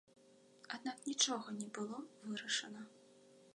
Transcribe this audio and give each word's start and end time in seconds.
Аднак 0.77 0.97
нічога 1.09 1.47
не 1.59 1.69
было 1.77 1.97
вырашана. 2.27 2.81